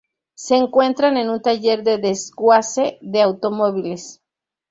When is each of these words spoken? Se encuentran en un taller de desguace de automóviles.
Se 0.33 0.55
encuentran 0.55 1.15
en 1.17 1.29
un 1.29 1.43
taller 1.43 1.83
de 1.83 1.99
desguace 1.99 2.97
de 3.03 3.21
automóviles. 3.21 4.19